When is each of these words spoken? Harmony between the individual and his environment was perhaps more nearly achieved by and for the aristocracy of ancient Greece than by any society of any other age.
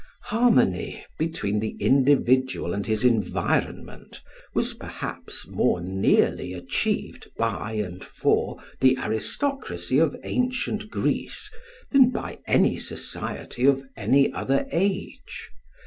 Harmony 0.23 1.05
between 1.19 1.59
the 1.59 1.75
individual 1.79 2.73
and 2.73 2.87
his 2.87 3.05
environment 3.05 4.23
was 4.55 4.73
perhaps 4.73 5.45
more 5.47 5.79
nearly 5.79 6.53
achieved 6.53 7.29
by 7.37 7.73
and 7.73 8.03
for 8.03 8.57
the 8.79 8.97
aristocracy 8.97 9.99
of 9.99 10.17
ancient 10.23 10.89
Greece 10.89 11.51
than 11.91 12.09
by 12.09 12.39
any 12.47 12.77
society 12.79 13.63
of 13.65 13.83
any 13.95 14.33
other 14.33 14.65
age. 14.71 15.51